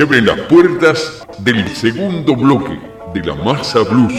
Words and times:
Se 0.00 0.04
abren 0.04 0.24
las 0.24 0.40
puertas 0.48 1.26
del 1.40 1.68
segundo 1.76 2.34
bloque 2.34 2.80
de 3.12 3.22
la 3.22 3.34
masa 3.34 3.80
blues. 3.80 4.14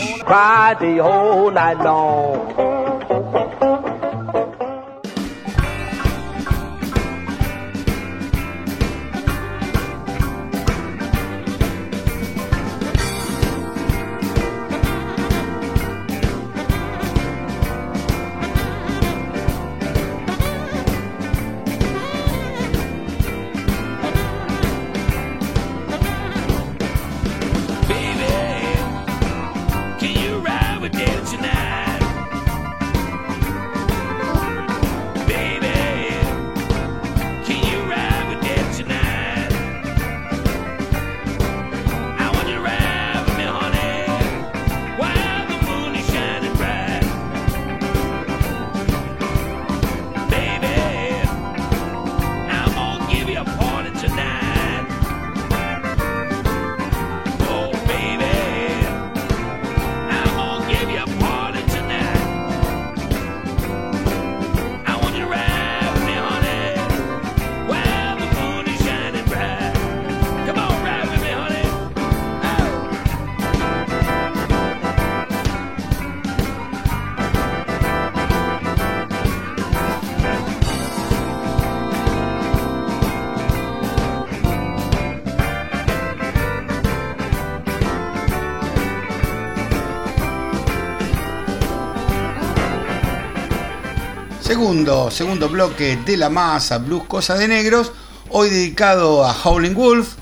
Segundo, 94.61 95.09
segundo 95.09 95.49
bloque 95.49 95.97
de 96.05 96.17
la 96.17 96.29
masa 96.29 96.77
Blues 96.77 97.05
Cosa 97.07 97.33
de 97.33 97.47
Negros, 97.47 97.91
hoy 98.29 98.51
dedicado 98.51 99.25
a 99.25 99.33
Howling 99.33 99.73
Wolf. 99.73 100.13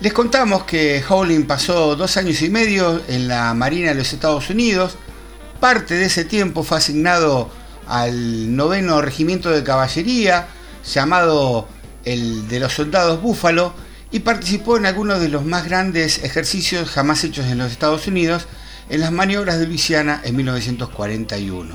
Les 0.00 0.12
contamos 0.12 0.64
que 0.64 1.02
Howling 1.08 1.46
pasó 1.46 1.96
dos 1.96 2.18
años 2.18 2.42
y 2.42 2.50
medio 2.50 3.00
en 3.08 3.28
la 3.28 3.54
Marina 3.54 3.88
de 3.88 3.94
los 3.94 4.12
Estados 4.12 4.50
Unidos. 4.50 4.98
Parte 5.58 5.94
de 5.94 6.04
ese 6.04 6.26
tiempo 6.26 6.64
fue 6.64 6.76
asignado 6.76 7.48
al 7.86 8.54
noveno 8.54 9.00
regimiento 9.00 9.48
de 9.48 9.64
caballería, 9.64 10.48
llamado 10.84 11.66
el 12.04 12.48
de 12.48 12.60
los 12.60 12.74
soldados 12.74 13.22
Búfalo, 13.22 13.72
y 14.10 14.20
participó 14.20 14.76
en 14.76 14.84
algunos 14.84 15.18
de 15.18 15.30
los 15.30 15.46
más 15.46 15.64
grandes 15.64 16.22
ejercicios 16.22 16.90
jamás 16.90 17.24
hechos 17.24 17.46
en 17.46 17.56
los 17.56 17.72
Estados 17.72 18.06
Unidos 18.06 18.48
en 18.90 19.00
las 19.00 19.12
maniobras 19.12 19.58
de 19.58 19.66
Luisiana 19.66 20.20
en 20.24 20.36
1941. 20.36 21.74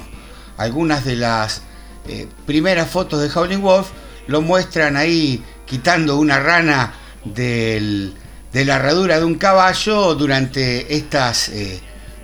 Algunas 0.58 1.04
de 1.04 1.16
las 1.16 1.64
eh, 2.08 2.28
primeras 2.46 2.90
fotos 2.90 3.22
de 3.22 3.30
Howling 3.34 3.62
Wolf 3.62 3.90
lo 4.28 4.42
muestran 4.42 4.98
ahí 4.98 5.44
quitando 5.66 6.18
una 6.18 6.40
rana 6.40 6.94
de 7.24 8.14
la 8.54 8.76
herradura 8.76 9.20
de 9.20 9.26
un 9.26 9.36
caballo 9.36 10.16
durante 10.16 10.96
estas, 10.96 11.50
eh, 11.50 11.80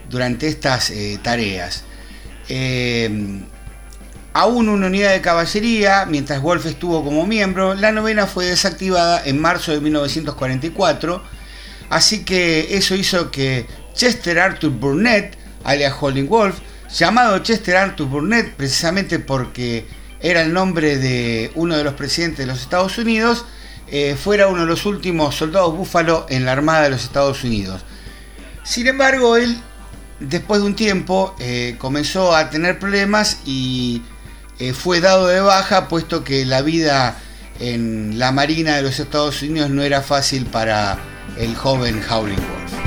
durante 0.09 0.47
estas 0.47 0.89
eh, 0.89 1.19
tareas. 1.21 1.83
aún 4.33 4.69
una 4.69 4.87
unidad 4.87 5.11
de 5.11 5.21
caballería, 5.21 6.05
mientras 6.05 6.41
Wolf 6.41 6.65
estuvo 6.65 7.03
como 7.03 7.25
miembro, 7.27 7.73
la 7.75 7.91
novena 7.91 8.25
fue 8.25 8.45
desactivada 8.45 9.21
en 9.25 9.39
marzo 9.39 9.71
de 9.71 9.79
1944, 9.79 11.21
así 11.89 12.23
que 12.25 12.75
eso 12.75 12.95
hizo 12.95 13.29
que 13.29 13.67
Chester 13.93 14.39
Arthur 14.39 14.71
Burnett, 14.71 15.37
alias 15.63 15.93
Howling 15.99 16.27
Wolf, 16.27 16.59
llamado 16.99 17.39
Chester 17.39 17.75
Arthur 17.75 18.07
Burnett 18.07 18.53
precisamente 18.55 19.19
porque 19.19 19.85
era 20.19 20.41
el 20.41 20.53
nombre 20.53 20.97
de 20.97 21.51
uno 21.55 21.75
de 21.75 21.83
los 21.83 21.93
presidentes 21.95 22.39
de 22.39 22.45
los 22.45 22.61
Estados 22.61 22.97
Unidos, 22.97 23.45
eh, 23.91 24.15
fuera 24.15 24.47
uno 24.47 24.61
de 24.61 24.67
los 24.67 24.85
últimos 24.85 25.35
soldados 25.35 25.75
búfalo 25.75 26.25
en 26.29 26.45
la 26.45 26.53
Armada 26.53 26.83
de 26.83 26.91
los 26.91 27.03
Estados 27.03 27.43
Unidos. 27.43 27.83
Sin 28.63 28.87
embargo, 28.87 29.35
él, 29.35 29.57
después 30.19 30.61
de 30.61 30.67
un 30.67 30.75
tiempo, 30.75 31.35
eh, 31.39 31.75
comenzó 31.77 32.35
a 32.35 32.49
tener 32.49 32.79
problemas 32.79 33.39
y 33.45 34.01
eh, 34.59 34.73
fue 34.73 35.01
dado 35.01 35.27
de 35.27 35.41
baja, 35.41 35.89
puesto 35.89 36.23
que 36.23 36.45
la 36.45 36.61
vida 36.61 37.17
en 37.59 38.17
la 38.17 38.31
Marina 38.31 38.77
de 38.77 38.83
los 38.83 38.99
Estados 38.99 39.41
Unidos 39.41 39.69
no 39.69 39.83
era 39.83 40.01
fácil 40.01 40.45
para 40.45 40.97
el 41.37 41.55
joven 41.55 42.01
Howling 42.09 42.35
Wolf. 42.35 42.82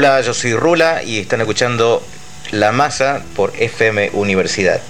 Hola, 0.00 0.18
yo 0.22 0.32
soy 0.32 0.54
Rula 0.54 1.02
y 1.02 1.18
están 1.18 1.42
escuchando 1.42 2.02
La 2.52 2.72
Masa 2.72 3.22
por 3.36 3.52
FM 3.54 4.12
Universidad. 4.14 4.80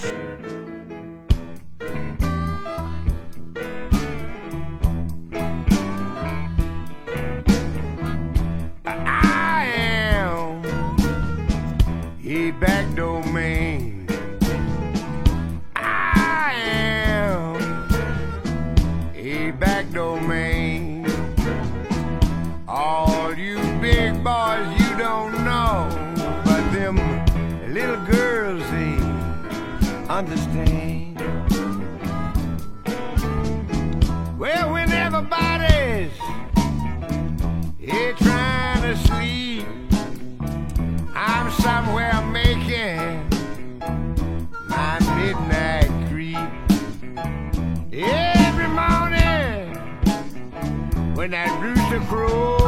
grow. 52.10 52.59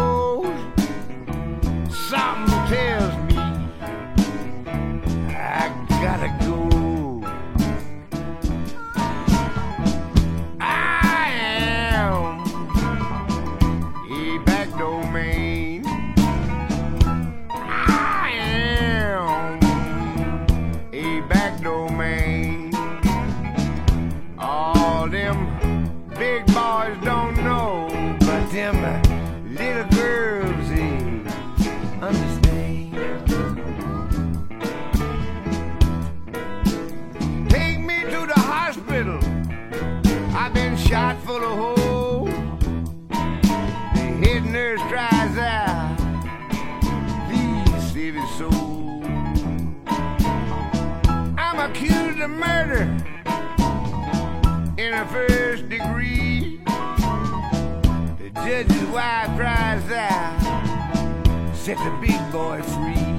set 61.63 61.79
the 61.79 61.97
big 62.01 62.33
boy 62.33 62.61
free. 62.61 63.12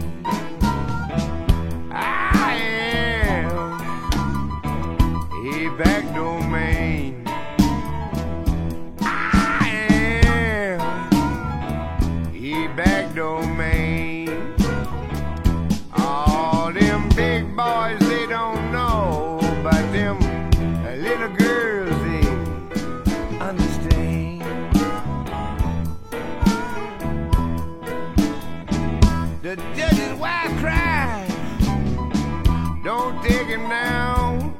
now. 33.61 34.53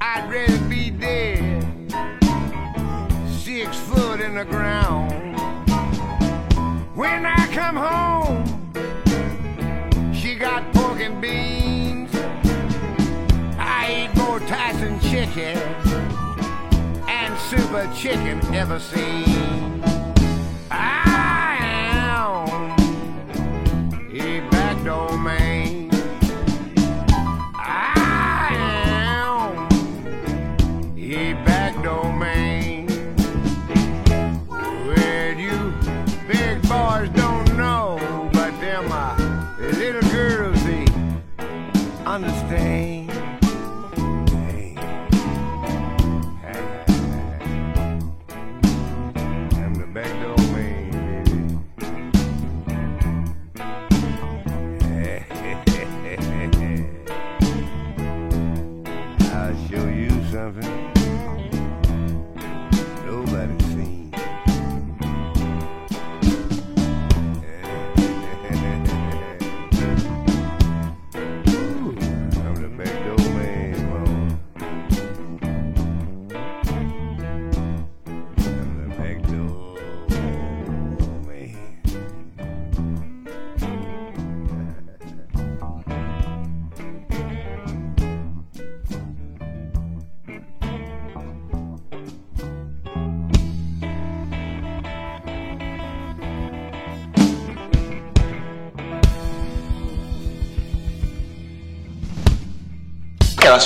I'd 0.00 0.28
rather 0.28 0.58
be 0.68 0.90
dead, 0.90 1.64
six 3.28 3.76
foot 3.76 4.20
in 4.20 4.34
the 4.34 4.44
ground. 4.44 5.12
When 6.94 7.26
I 7.26 7.46
come 7.52 7.76
home, 7.76 8.44
she 10.12 10.34
got 10.34 10.72
pork 10.72 11.00
and 11.00 11.20
beans. 11.20 12.10
I 13.58 13.86
ate 13.88 14.16
more 14.16 14.40
Tyson 14.40 14.98
chicken 15.00 15.56
and 17.08 17.38
super 17.38 17.90
chicken 17.94 18.40
ever 18.54 18.78
seen. 18.78 19.69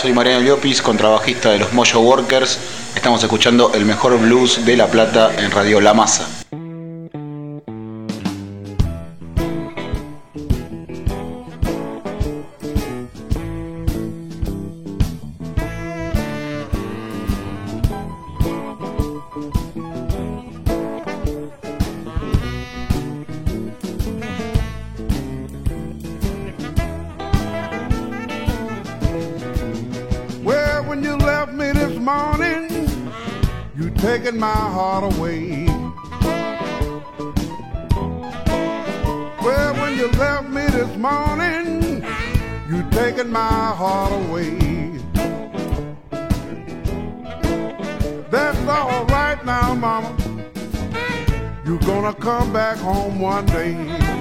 soy 0.04 0.12
Mariano 0.12 0.42
Llopis, 0.44 0.82
contrabajista 0.82 1.50
de 1.50 1.58
los 1.58 1.72
Mojo 1.72 2.00
Workers. 2.00 2.58
Estamos 2.94 3.22
escuchando 3.22 3.72
el 3.72 3.86
mejor 3.86 4.18
blues 4.18 4.62
de 4.66 4.76
La 4.76 4.88
Plata 4.88 5.32
en 5.38 5.50
Radio 5.50 5.80
La 5.80 5.94
Masa. 5.94 6.28
taking 34.34 34.40
my 34.40 34.52
heart 34.52 35.14
away. 35.14 35.66
Well, 39.42 39.74
when 39.74 39.96
you 39.96 40.08
left 40.18 40.48
me 40.48 40.66
this 40.66 40.96
morning, 40.96 42.04
you 42.68 42.90
taking 42.90 43.30
my 43.30 43.72
heart 43.76 44.12
away. 44.12 44.58
That's 48.30 48.58
all 48.68 49.04
right 49.06 49.44
now, 49.44 49.74
mama. 49.74 50.16
You're 51.64 51.78
gonna 51.80 52.14
come 52.14 52.52
back 52.52 52.78
home 52.78 53.20
one 53.20 53.46
day. 53.46 54.13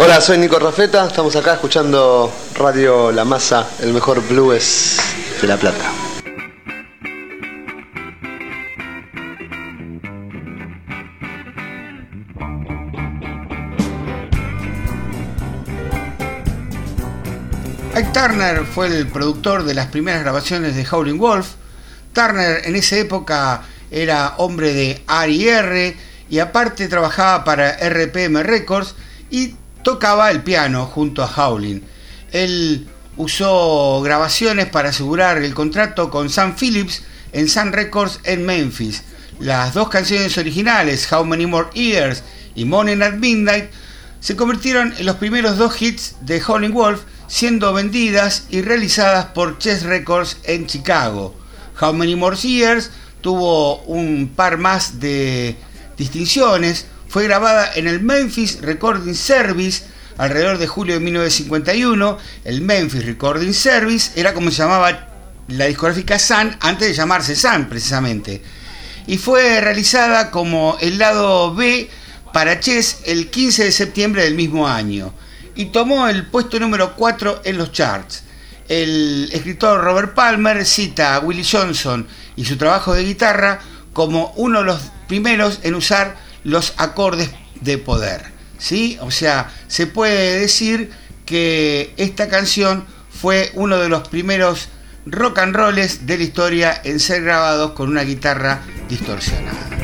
Hola, 0.00 0.20
soy 0.20 0.38
Nico 0.38 0.58
Rafeta, 0.58 1.06
estamos 1.06 1.34
acá 1.36 1.54
escuchando 1.54 2.32
Radio 2.54 3.10
La 3.10 3.24
Masa, 3.24 3.66
el 3.80 3.92
mejor 3.92 4.26
blues 4.26 4.98
de 5.40 5.48
La 5.48 5.56
Plata. 5.56 6.07
Turner 18.18 18.64
fue 18.66 18.88
el 18.88 19.06
productor 19.06 19.62
de 19.62 19.74
las 19.74 19.86
primeras 19.86 20.22
grabaciones 20.22 20.74
de 20.74 20.84
Howling 20.84 21.18
Wolf. 21.18 21.50
Turner 22.12 22.62
en 22.64 22.74
esa 22.74 22.96
época 22.96 23.62
era 23.92 24.34
hombre 24.38 24.74
de 24.74 25.00
R&R 25.08 25.96
y 26.28 26.38
aparte 26.40 26.88
trabajaba 26.88 27.44
para 27.44 27.76
RPM 27.76 28.42
Records 28.42 28.96
y 29.30 29.54
tocaba 29.84 30.32
el 30.32 30.42
piano 30.42 30.86
junto 30.86 31.22
a 31.22 31.32
Howling. 31.32 31.80
Él 32.32 32.88
usó 33.16 34.02
grabaciones 34.02 34.66
para 34.66 34.88
asegurar 34.88 35.38
el 35.38 35.54
contrato 35.54 36.10
con 36.10 36.28
Sam 36.28 36.56
Phillips 36.56 37.04
en 37.30 37.48
Sun 37.48 37.72
Records 37.72 38.18
en 38.24 38.44
Memphis. 38.44 39.04
Las 39.38 39.74
dos 39.74 39.90
canciones 39.90 40.36
originales, 40.38 41.06
How 41.12 41.24
Many 41.24 41.46
More 41.46 41.68
Years 41.72 42.24
y 42.56 42.64
Morning 42.64 43.00
at 43.00 43.12
Midnight, 43.12 43.70
se 44.18 44.34
convirtieron 44.34 44.92
en 44.98 45.06
los 45.06 45.14
primeros 45.16 45.56
dos 45.56 45.80
hits 45.80 46.16
de 46.22 46.42
Howling 46.44 46.72
Wolf, 46.72 47.02
siendo 47.28 47.72
vendidas 47.72 48.44
y 48.50 48.62
realizadas 48.62 49.26
por 49.26 49.58
Chess 49.58 49.84
Records 49.84 50.38
en 50.44 50.66
Chicago. 50.66 51.36
How 51.80 51.92
Many 51.92 52.16
More 52.16 52.36
Years 52.36 52.90
tuvo 53.20 53.82
un 53.82 54.32
par 54.34 54.58
más 54.58 54.98
de 54.98 55.56
distinciones, 55.96 56.86
fue 57.08 57.24
grabada 57.24 57.70
en 57.74 57.86
el 57.86 58.00
Memphis 58.00 58.60
Recording 58.60 59.14
Service 59.14 59.84
alrededor 60.18 60.58
de 60.58 60.66
julio 60.66 60.94
de 60.94 61.00
1951. 61.00 62.18
El 62.44 62.60
Memphis 62.62 63.06
Recording 63.06 63.54
Service 63.54 64.12
era 64.16 64.34
como 64.34 64.50
se 64.50 64.58
llamaba 64.58 65.08
la 65.48 65.66
discográfica 65.66 66.18
Sun 66.18 66.56
antes 66.60 66.88
de 66.88 66.94
llamarse 66.94 67.34
Sun 67.36 67.66
precisamente. 67.66 68.42
Y 69.06 69.16
fue 69.16 69.60
realizada 69.60 70.30
como 70.30 70.76
el 70.80 70.98
lado 70.98 71.54
B 71.54 71.88
para 72.32 72.60
Chess 72.60 72.98
el 73.06 73.30
15 73.30 73.64
de 73.64 73.72
septiembre 73.72 74.24
del 74.24 74.34
mismo 74.34 74.68
año. 74.68 75.14
Y 75.58 75.66
tomó 75.66 76.06
el 76.06 76.24
puesto 76.24 76.60
número 76.60 76.94
4 76.94 77.40
en 77.42 77.58
los 77.58 77.72
charts. 77.72 78.22
El 78.68 79.28
escritor 79.32 79.82
Robert 79.82 80.14
Palmer 80.14 80.64
cita 80.64 81.16
a 81.16 81.18
Willie 81.18 81.44
Johnson 81.44 82.06
y 82.36 82.44
su 82.44 82.56
trabajo 82.56 82.94
de 82.94 83.02
guitarra 83.02 83.58
como 83.92 84.32
uno 84.36 84.60
de 84.60 84.66
los 84.66 84.80
primeros 85.08 85.58
en 85.64 85.74
usar 85.74 86.16
los 86.44 86.74
acordes 86.76 87.30
de 87.60 87.76
poder. 87.76 88.26
¿sí? 88.56 88.98
O 89.00 89.10
sea, 89.10 89.50
se 89.66 89.88
puede 89.88 90.38
decir 90.38 90.92
que 91.26 91.92
esta 91.96 92.28
canción 92.28 92.86
fue 93.10 93.50
uno 93.54 93.78
de 93.78 93.88
los 93.88 94.06
primeros 94.06 94.68
rock 95.06 95.40
and 95.40 95.56
rolls 95.56 96.06
de 96.06 96.18
la 96.18 96.22
historia 96.22 96.80
en 96.84 97.00
ser 97.00 97.24
grabados 97.24 97.72
con 97.72 97.88
una 97.88 98.02
guitarra 98.02 98.62
distorsionada. 98.88 99.77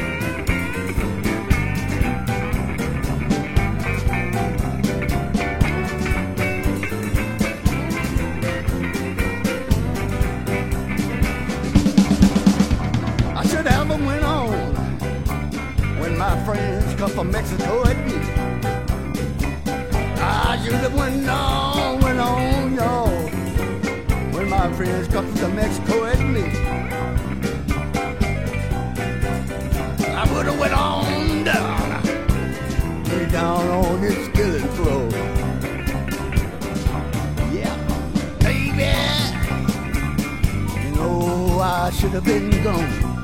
I 41.66 41.90
should 41.90 42.10
have 42.10 42.24
been 42.26 42.50
gone. 42.62 43.14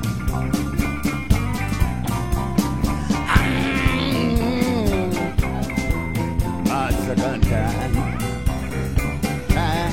second 7.04 7.42
time. 7.42 7.92
time. 9.48 9.92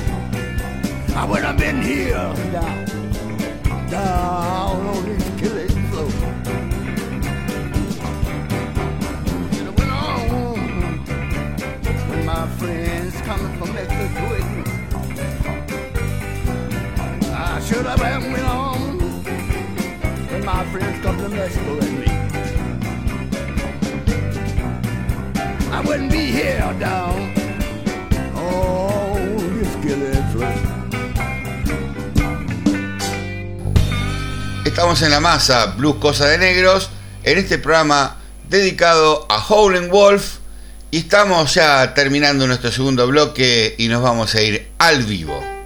I 1.14 1.26
would 1.28 1.44
have 1.44 1.58
been 1.58 1.82
here 1.82 2.32
down, 2.50 2.86
down 3.90 5.07
Estamos 34.64 35.02
en 35.02 35.10
la 35.10 35.20
masa, 35.20 35.66
Blues 35.76 35.96
Cosa 35.96 36.26
de 36.26 36.38
Negros, 36.38 36.88
en 37.22 37.36
este 37.36 37.58
programa 37.58 38.16
dedicado 38.48 39.26
a 39.28 39.44
Howling 39.46 39.90
Wolf. 39.90 40.38
Y 40.90 41.00
estamos 41.00 41.52
ya 41.52 41.92
terminando 41.92 42.46
nuestro 42.46 42.72
segundo 42.72 43.06
bloque 43.06 43.74
y 43.76 43.88
nos 43.88 44.02
vamos 44.02 44.34
a 44.34 44.40
ir 44.40 44.70
al 44.78 45.02
vivo. 45.02 45.57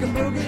like 0.00 0.10
a 0.10 0.12
boogie. 0.12 0.47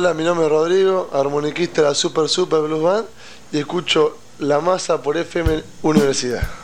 Hola, 0.00 0.14
mi 0.14 0.24
nombre 0.24 0.46
es 0.46 0.50
Rodrigo, 0.50 1.10
armoniquista 1.12 1.82
de 1.82 1.88
la 1.88 1.94
Super 1.94 2.26
Super 2.26 2.62
Blues 2.62 2.82
Band 2.82 3.06
y 3.52 3.58
escucho 3.58 4.16
La 4.38 4.58
Masa 4.58 5.02
por 5.02 5.18
FM 5.18 5.62
Universidad. 5.82 6.59